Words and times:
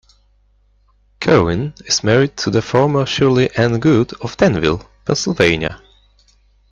Kerwin 1.19 1.75
is 1.85 2.03
married 2.03 2.35
to 2.37 2.49
the 2.49 2.63
former 2.63 3.05
Shirley 3.05 3.51
Ann 3.55 3.79
Good 3.79 4.13
of 4.21 4.35
Danville, 4.35 4.89
Pennsylvania. 5.05 5.79